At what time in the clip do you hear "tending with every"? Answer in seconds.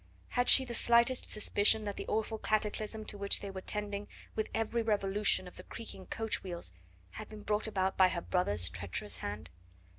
3.61-4.81